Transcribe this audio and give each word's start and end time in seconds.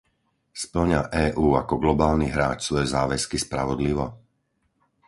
Spĺňa 0.61 1.01
EÚ 1.23 1.45
ako 1.61 1.75
globálny 1.83 2.27
hráč 2.35 2.59
svoje 2.73 2.85
záväzky 2.95 3.37
spravodlivo? 3.45 4.05